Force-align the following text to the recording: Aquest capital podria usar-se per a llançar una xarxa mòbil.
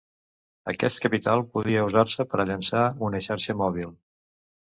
Aquest 0.71 1.01
capital 1.03 1.43
podria 1.57 1.83
usar-se 1.89 2.25
per 2.33 2.41
a 2.41 2.47
llançar 2.53 2.87
una 3.11 3.23
xarxa 3.27 3.59
mòbil. 3.61 3.95